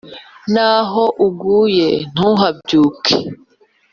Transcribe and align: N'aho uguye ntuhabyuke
N'aho 0.53 1.03
uguye 1.27 1.89
ntuhabyuke 2.13 3.15